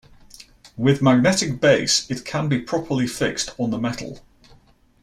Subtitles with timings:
[0.77, 4.19] With Magnetic Base it can be properly fixed on the metal.